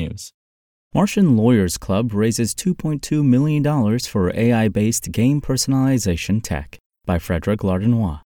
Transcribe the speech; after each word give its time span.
technews. 0.00 0.32
Martian 0.94 1.36
Lawyers 1.36 1.78
Club 1.78 2.12
raises 2.12 2.54
$2.2 2.54 3.24
million 3.24 3.98
for 4.00 4.34
AI 4.34 4.68
based 4.68 5.12
game 5.12 5.40
personalization 5.40 6.42
tech 6.42 6.78
by 7.04 7.18
Frederic 7.18 7.60
Lardinois. 7.60 8.20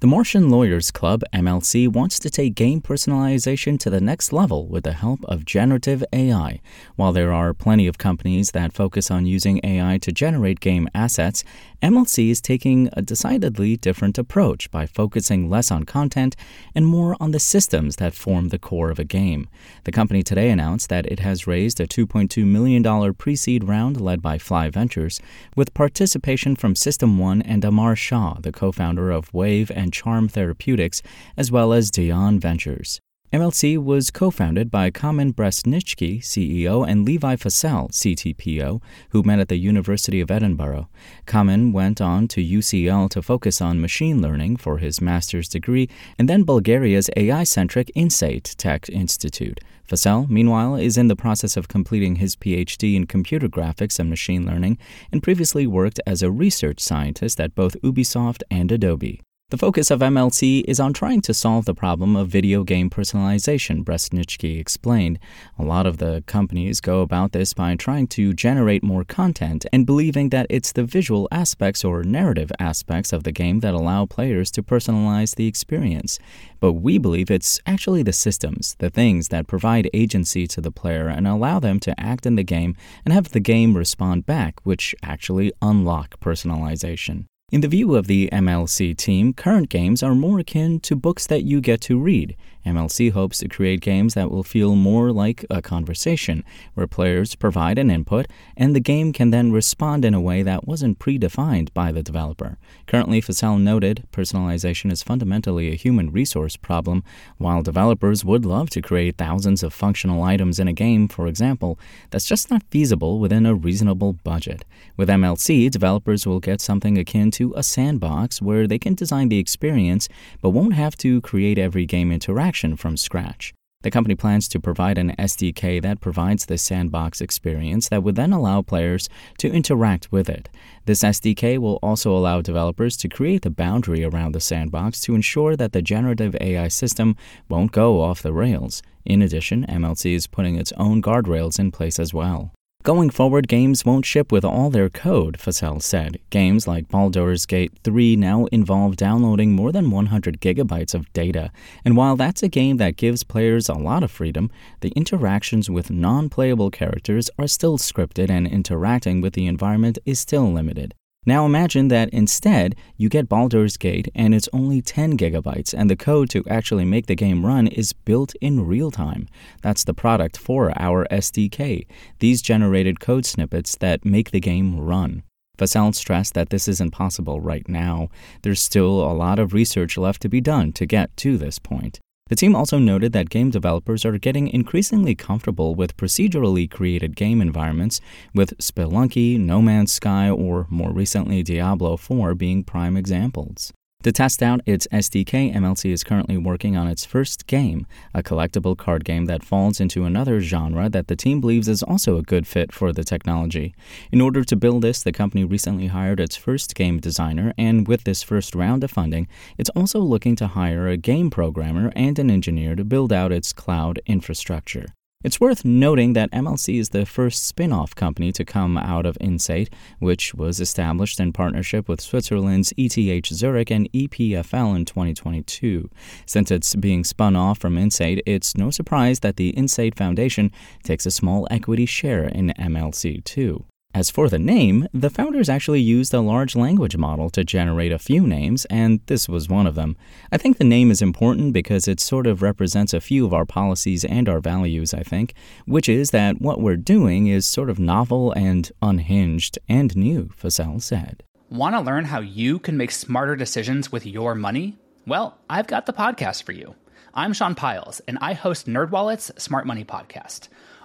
The 0.00 0.06
Martian 0.06 0.50
Lawyers 0.50 0.90
Club, 0.90 1.22
MLC, 1.32 1.88
wants 1.88 2.18
to 2.18 2.28
take 2.28 2.54
game 2.54 2.82
personalization 2.82 3.78
to 3.78 3.88
the 3.88 3.98
next 3.98 4.30
level 4.30 4.66
with 4.66 4.84
the 4.84 4.92
help 4.92 5.24
of 5.24 5.46
generative 5.46 6.04
AI. 6.12 6.60
While 6.96 7.12
there 7.12 7.32
are 7.32 7.54
plenty 7.54 7.86
of 7.86 7.96
companies 7.96 8.50
that 8.50 8.74
focus 8.74 9.10
on 9.10 9.24
using 9.24 9.58
AI 9.64 9.96
to 10.02 10.12
generate 10.12 10.60
game 10.60 10.86
assets, 10.94 11.44
MLC 11.82 12.28
is 12.28 12.42
taking 12.42 12.90
a 12.92 13.00
decidedly 13.00 13.78
different 13.78 14.18
approach 14.18 14.70
by 14.70 14.84
focusing 14.84 15.48
less 15.48 15.70
on 15.70 15.84
content 15.84 16.36
and 16.74 16.84
more 16.84 17.16
on 17.18 17.30
the 17.30 17.40
systems 17.40 17.96
that 17.96 18.12
form 18.12 18.48
the 18.48 18.58
core 18.58 18.90
of 18.90 18.98
a 18.98 19.04
game. 19.04 19.48
The 19.84 19.92
company 19.92 20.22
today 20.22 20.50
announced 20.50 20.90
that 20.90 21.06
it 21.06 21.20
has 21.20 21.46
raised 21.46 21.80
a 21.80 21.86
$2.2 21.86 22.44
million 22.44 23.14
pre 23.14 23.34
seed 23.34 23.64
round 23.64 23.98
led 23.98 24.20
by 24.20 24.36
Fly 24.36 24.68
Ventures, 24.68 25.22
with 25.54 25.72
participation 25.72 26.54
from 26.54 26.76
System 26.76 27.16
One 27.16 27.40
and 27.40 27.64
Amar 27.64 27.96
Shah, 27.96 28.34
the 28.40 28.52
co 28.52 28.72
founder 28.72 29.10
of 29.10 29.32
Wayve 29.32 29.70
and 29.74 29.85
Charm 29.92 30.28
Therapeutics, 30.28 31.02
as 31.36 31.50
well 31.50 31.72
as 31.72 31.90
Dion 31.90 32.38
Ventures. 32.38 33.00
MLC 33.32 33.76
was 33.76 34.12
co 34.12 34.30
founded 34.30 34.70
by 34.70 34.88
Kamen 34.90 35.34
Brestnichki, 35.34 36.20
CEO, 36.20 36.88
and 36.88 37.04
Levi 37.04 37.34
Fussell, 37.34 37.90
CTPO, 37.90 38.80
who 39.10 39.22
met 39.24 39.40
at 39.40 39.48
the 39.48 39.56
University 39.58 40.20
of 40.20 40.30
Edinburgh. 40.30 40.88
Kamen 41.26 41.72
went 41.72 42.00
on 42.00 42.28
to 42.28 42.40
UCL 42.40 43.10
to 43.10 43.20
focus 43.20 43.60
on 43.60 43.80
machine 43.80 44.22
learning 44.22 44.58
for 44.58 44.78
his 44.78 45.00
master's 45.00 45.48
degree, 45.48 45.88
and 46.18 46.28
then 46.28 46.44
Bulgaria's 46.44 47.10
AI 47.16 47.42
centric 47.42 47.90
INSAIT 47.96 48.54
Tech 48.56 48.88
Institute. 48.88 49.60
Fussell, 49.88 50.30
meanwhile, 50.30 50.76
is 50.76 50.96
in 50.96 51.08
the 51.08 51.16
process 51.16 51.56
of 51.56 51.68
completing 51.68 52.16
his 52.16 52.36
PhD 52.36 52.94
in 52.94 53.06
computer 53.06 53.48
graphics 53.48 53.98
and 53.98 54.08
machine 54.08 54.46
learning, 54.46 54.78
and 55.10 55.22
previously 55.22 55.66
worked 55.66 55.98
as 56.06 56.22
a 56.22 56.30
research 56.30 56.78
scientist 56.78 57.40
at 57.40 57.56
both 57.56 57.80
Ubisoft 57.82 58.42
and 58.50 58.70
Adobe. 58.70 59.20
The 59.48 59.56
focus 59.56 59.92
of 59.92 60.00
MLC 60.00 60.64
is 60.66 60.80
on 60.80 60.92
trying 60.92 61.20
to 61.20 61.32
solve 61.32 61.66
the 61.66 61.74
problem 61.74 62.16
of 62.16 62.26
video 62.26 62.64
game 62.64 62.90
personalization, 62.90 63.84
Brestnichki 63.84 64.58
explained. 64.58 65.20
A 65.56 65.62
lot 65.62 65.86
of 65.86 65.98
the 65.98 66.24
companies 66.26 66.80
go 66.80 67.00
about 67.00 67.30
this 67.30 67.54
by 67.54 67.76
trying 67.76 68.08
to 68.08 68.34
generate 68.34 68.82
more 68.82 69.04
content 69.04 69.64
and 69.72 69.86
believing 69.86 70.30
that 70.30 70.48
it's 70.50 70.72
the 70.72 70.82
visual 70.82 71.28
aspects 71.30 71.84
or 71.84 72.02
narrative 72.02 72.50
aspects 72.58 73.12
of 73.12 73.22
the 73.22 73.30
game 73.30 73.60
that 73.60 73.72
allow 73.72 74.04
players 74.04 74.50
to 74.50 74.64
personalize 74.64 75.36
the 75.36 75.46
experience. 75.46 76.18
But 76.58 76.72
we 76.72 76.98
believe 76.98 77.30
it's 77.30 77.60
actually 77.66 78.02
the 78.02 78.12
systems, 78.12 78.74
the 78.80 78.90
things 78.90 79.28
that 79.28 79.46
provide 79.46 79.88
agency 79.94 80.48
to 80.48 80.60
the 80.60 80.72
player 80.72 81.06
and 81.06 81.24
allow 81.24 81.60
them 81.60 81.78
to 81.86 82.00
act 82.00 82.26
in 82.26 82.34
the 82.34 82.42
game 82.42 82.74
and 83.04 83.14
have 83.14 83.30
the 83.30 83.38
game 83.38 83.76
respond 83.76 84.26
back, 84.26 84.58
which 84.64 84.92
actually 85.04 85.52
unlock 85.62 86.18
personalization. 86.18 87.26
In 87.52 87.60
the 87.60 87.68
view 87.68 87.94
of 87.94 88.08
the 88.08 88.28
MLC 88.32 88.96
team, 88.96 89.32
current 89.32 89.68
games 89.68 90.02
are 90.02 90.16
more 90.16 90.40
akin 90.40 90.80
to 90.80 90.96
books 90.96 91.28
that 91.28 91.44
you 91.44 91.60
get 91.60 91.80
to 91.82 91.96
read. 91.96 92.34
MLC 92.66 93.12
hopes 93.12 93.38
to 93.38 93.48
create 93.48 93.80
games 93.80 94.14
that 94.14 94.28
will 94.28 94.42
feel 94.42 94.74
more 94.74 95.12
like 95.12 95.46
a 95.48 95.62
conversation, 95.62 96.44
where 96.74 96.88
players 96.88 97.36
provide 97.36 97.78
an 97.78 97.92
input 97.92 98.26
and 98.56 98.74
the 98.74 98.80
game 98.80 99.12
can 99.12 99.30
then 99.30 99.52
respond 99.52 100.04
in 100.04 100.14
a 100.14 100.20
way 100.20 100.42
that 100.42 100.66
wasn't 100.66 100.98
predefined 100.98 101.72
by 101.72 101.92
the 101.92 102.02
developer. 102.02 102.58
Currently, 102.88 103.22
Fussell 103.22 103.60
noted, 103.60 104.04
personalization 104.12 104.90
is 104.90 105.04
fundamentally 105.04 105.70
a 105.70 105.76
human 105.76 106.10
resource 106.10 106.56
problem. 106.56 107.04
While 107.38 107.62
developers 107.62 108.24
would 108.24 108.44
love 108.44 108.68
to 108.70 108.82
create 108.82 109.16
thousands 109.16 109.62
of 109.62 109.72
functional 109.72 110.24
items 110.24 110.58
in 110.58 110.66
a 110.66 110.72
game, 110.72 111.06
for 111.06 111.28
example, 111.28 111.78
that's 112.10 112.26
just 112.26 112.50
not 112.50 112.64
feasible 112.70 113.20
within 113.20 113.46
a 113.46 113.54
reasonable 113.54 114.14
budget. 114.24 114.64
With 114.96 115.08
MLC, 115.08 115.70
developers 115.70 116.26
will 116.26 116.40
get 116.40 116.60
something 116.60 116.98
akin 116.98 117.30
to 117.32 117.54
a 117.56 117.62
sandbox 117.62 118.42
where 118.42 118.66
they 118.66 118.78
can 118.78 118.94
design 118.94 119.28
the 119.28 119.38
experience 119.38 120.08
but 120.42 120.50
won't 120.50 120.74
have 120.74 120.96
to 120.96 121.20
create 121.20 121.58
every 121.58 121.86
game 121.86 122.10
interaction 122.10 122.55
from 122.76 122.96
scratch. 122.96 123.52
The 123.82 123.90
company 123.90 124.16
plans 124.16 124.48
to 124.48 124.58
provide 124.58 124.98
an 124.98 125.14
SDK 125.16 125.80
that 125.82 126.00
provides 126.00 126.46
the 126.46 126.58
sandbox 126.58 127.20
experience 127.20 127.88
that 127.88 128.02
would 128.02 128.16
then 128.16 128.32
allow 128.32 128.62
players 128.62 129.08
to 129.38 129.52
interact 129.52 130.10
with 130.10 130.28
it. 130.28 130.48
This 130.86 131.04
SDK 131.04 131.58
will 131.58 131.78
also 131.82 132.16
allow 132.16 132.40
developers 132.40 132.96
to 132.96 133.08
create 133.08 133.42
the 133.42 133.50
boundary 133.50 134.02
around 134.02 134.32
the 134.32 134.40
sandbox 134.40 135.00
to 135.02 135.14
ensure 135.14 135.54
that 135.54 135.72
the 135.72 135.82
generative 135.82 136.34
AI 136.40 136.68
system 136.68 137.14
won't 137.48 137.70
go 137.70 138.00
off 138.00 138.22
the 138.22 138.32
rails. 138.32 138.82
In 139.04 139.22
addition, 139.22 139.66
MLC 139.66 140.14
is 140.14 140.26
putting 140.26 140.56
its 140.56 140.72
own 140.72 141.00
guardrails 141.00 141.60
in 141.60 141.70
place 141.70 142.00
as 142.00 142.12
well. 142.12 142.52
Going 142.86 143.10
forward, 143.10 143.48
games 143.48 143.84
won't 143.84 144.04
ship 144.06 144.30
with 144.30 144.44
all 144.44 144.70
their 144.70 144.88
code, 144.88 145.38
Fussell 145.38 145.82
said. 145.82 146.20
Games 146.30 146.68
like 146.68 146.86
Baldur's 146.88 147.44
Gate 147.44 147.72
3 147.82 148.14
now 148.14 148.44
involve 148.52 148.94
downloading 148.94 149.56
more 149.56 149.72
than 149.72 149.90
100 149.90 150.40
gigabytes 150.40 150.94
of 150.94 151.12
data. 151.12 151.50
And 151.84 151.96
while 151.96 152.14
that's 152.14 152.44
a 152.44 152.48
game 152.48 152.76
that 152.76 152.94
gives 152.94 153.24
players 153.24 153.68
a 153.68 153.74
lot 153.74 154.04
of 154.04 154.12
freedom, 154.12 154.52
the 154.82 154.90
interactions 154.90 155.68
with 155.68 155.90
non 155.90 156.28
playable 156.28 156.70
characters 156.70 157.28
are 157.40 157.48
still 157.48 157.76
scripted 157.76 158.30
and 158.30 158.46
interacting 158.46 159.20
with 159.20 159.32
the 159.32 159.48
environment 159.48 159.98
is 160.06 160.20
still 160.20 160.52
limited. 160.52 160.94
Now 161.28 161.44
imagine 161.44 161.88
that 161.88 162.08
instead 162.10 162.76
you 162.96 163.08
get 163.08 163.28
Baldur's 163.28 163.76
Gate 163.76 164.08
and 164.14 164.32
it's 164.32 164.48
only 164.52 164.80
10 164.80 165.18
gigabytes 165.18 165.74
and 165.76 165.90
the 165.90 165.96
code 165.96 166.30
to 166.30 166.44
actually 166.48 166.84
make 166.84 167.06
the 167.06 167.16
game 167.16 167.44
run 167.44 167.66
is 167.66 167.92
built 167.92 168.36
in 168.40 168.64
real 168.64 168.92
time. 168.92 169.26
That's 169.60 169.82
the 169.82 169.92
product 169.92 170.36
for 170.36 170.72
our 170.80 171.04
SDK, 171.10 171.86
these 172.20 172.42
generated 172.42 173.00
code 173.00 173.26
snippets 173.26 173.76
that 173.78 174.04
make 174.04 174.30
the 174.30 174.38
game 174.38 174.78
run. 174.78 175.24
Fussell 175.58 175.92
stressed 175.94 176.34
that 176.34 176.50
this 176.50 176.68
isn't 176.68 176.92
possible 176.92 177.40
right 177.40 177.68
now. 177.68 178.08
There's 178.42 178.60
still 178.60 179.00
a 179.00 179.12
lot 179.12 179.40
of 179.40 179.52
research 179.52 179.98
left 179.98 180.22
to 180.22 180.28
be 180.28 180.40
done 180.40 180.72
to 180.74 180.86
get 180.86 181.16
to 181.18 181.36
this 181.36 181.58
point. 181.58 181.98
The 182.28 182.34
team 182.34 182.56
also 182.56 182.78
noted 182.78 183.12
that 183.12 183.30
game 183.30 183.50
developers 183.50 184.04
are 184.04 184.18
getting 184.18 184.48
increasingly 184.48 185.14
comfortable 185.14 185.76
with 185.76 185.96
procedurally 185.96 186.68
created 186.68 187.14
game 187.14 187.40
environments, 187.40 188.00
with 188.34 188.58
Spelunky, 188.58 189.38
No 189.38 189.62
Man's 189.62 189.92
Sky, 189.92 190.28
or 190.28 190.66
more 190.68 190.92
recently 190.92 191.44
Diablo 191.44 191.96
4 191.96 192.34
being 192.34 192.64
prime 192.64 192.96
examples. 192.96 193.72
To 194.06 194.12
test 194.12 194.40
out 194.40 194.60
its 194.66 194.86
SDK, 194.92 195.52
MLC 195.52 195.90
is 195.90 196.04
currently 196.04 196.36
working 196.36 196.76
on 196.76 196.86
its 196.86 197.04
first 197.04 197.48
game, 197.48 197.88
a 198.14 198.22
collectible 198.22 198.78
card 198.78 199.04
game 199.04 199.24
that 199.24 199.42
falls 199.42 199.80
into 199.80 200.04
another 200.04 200.38
genre 200.38 200.88
that 200.88 201.08
the 201.08 201.16
team 201.16 201.40
believes 201.40 201.66
is 201.66 201.82
also 201.82 202.16
a 202.16 202.22
good 202.22 202.46
fit 202.46 202.72
for 202.72 202.92
the 202.92 203.02
technology. 203.02 203.74
In 204.12 204.20
order 204.20 204.44
to 204.44 204.54
build 204.54 204.82
this, 204.82 205.02
the 205.02 205.10
company 205.10 205.44
recently 205.44 205.88
hired 205.88 206.20
its 206.20 206.36
first 206.36 206.76
game 206.76 207.00
designer, 207.00 207.52
and 207.58 207.88
with 207.88 208.04
this 208.04 208.22
first 208.22 208.54
round 208.54 208.84
of 208.84 208.92
funding, 208.92 209.26
it's 209.58 209.70
also 209.70 209.98
looking 209.98 210.36
to 210.36 210.46
hire 210.46 210.86
a 210.86 210.96
game 210.96 211.28
programmer 211.28 211.90
and 211.96 212.16
an 212.20 212.30
engineer 212.30 212.76
to 212.76 212.84
build 212.84 213.12
out 213.12 213.32
its 213.32 213.52
cloud 213.52 214.00
infrastructure. 214.06 214.86
It's 215.24 215.40
worth 215.40 215.64
noting 215.64 216.12
that 216.12 216.30
MLC 216.30 216.78
is 216.78 216.90
the 216.90 217.06
first 217.06 217.44
spin 217.44 217.72
off 217.72 217.94
company 217.94 218.30
to 218.32 218.44
come 218.44 218.76
out 218.76 219.06
of 219.06 219.16
INSAIT, 219.18 219.72
which 219.98 220.34
was 220.34 220.60
established 220.60 221.18
in 221.18 221.32
partnership 221.32 221.88
with 221.88 222.00
Switzerland's 222.00 222.72
ETH 222.76 223.26
Zurich 223.26 223.70
and 223.70 223.90
EPFL 223.92 224.76
in 224.76 224.84
2022. 224.84 225.90
Since 226.26 226.50
it's 226.50 226.76
being 226.76 227.02
spun 227.02 227.34
off 227.34 227.58
from 227.58 227.76
INSAIT, 227.76 228.20
it's 228.26 228.56
no 228.56 228.70
surprise 228.70 229.20
that 229.20 229.36
the 229.36 229.52
INSAIT 229.56 229.96
Foundation 229.96 230.52
takes 230.84 231.06
a 231.06 231.10
small 231.10 231.48
equity 231.50 231.86
share 231.86 232.24
in 232.24 232.52
MLC 232.58 233.24
too. 233.24 233.64
As 233.96 234.10
for 234.10 234.28
the 234.28 234.38
name, 234.38 234.86
the 234.92 235.08
founders 235.08 235.48
actually 235.48 235.80
used 235.80 236.12
a 236.12 236.20
large 236.20 236.54
language 236.54 236.98
model 236.98 237.30
to 237.30 237.42
generate 237.42 237.92
a 237.92 237.98
few 237.98 238.26
names, 238.26 238.66
and 238.66 239.00
this 239.06 239.26
was 239.26 239.48
one 239.48 239.66
of 239.66 239.74
them. 239.74 239.96
I 240.30 240.36
think 240.36 240.58
the 240.58 240.64
name 240.64 240.90
is 240.90 241.00
important 241.00 241.54
because 241.54 241.88
it 241.88 241.98
sort 241.98 242.26
of 242.26 242.42
represents 242.42 242.92
a 242.92 243.00
few 243.00 243.24
of 243.24 243.32
our 243.32 243.46
policies 243.46 244.04
and 244.04 244.28
our 244.28 244.38
values, 244.38 244.92
I 244.92 245.02
think, 245.02 245.32
which 245.64 245.88
is 245.88 246.10
that 246.10 246.42
what 246.42 246.60
we're 246.60 246.76
doing 246.76 247.28
is 247.28 247.46
sort 247.46 247.70
of 247.70 247.78
novel 247.78 248.32
and 248.32 248.70
unhinged 248.82 249.58
and 249.66 249.96
new, 249.96 250.28
Fussell 250.36 250.82
said. 250.82 251.22
Want 251.48 251.74
to 251.74 251.80
learn 251.80 252.04
how 252.04 252.20
you 252.20 252.58
can 252.58 252.76
make 252.76 252.90
smarter 252.90 253.34
decisions 253.34 253.90
with 253.90 254.04
your 254.04 254.34
money? 254.34 254.76
Well, 255.06 255.38
I've 255.48 255.68
got 255.68 255.86
the 255.86 255.94
podcast 255.94 256.42
for 256.42 256.52
you. 256.52 256.74
I'm 257.14 257.32
Sean 257.32 257.54
Pyles, 257.54 258.02
and 258.06 258.18
I 258.20 258.34
host 258.34 258.66
NerdWallet's 258.66 259.42
Smart 259.42 259.66
Money 259.66 259.86
Podcast. 259.86 260.48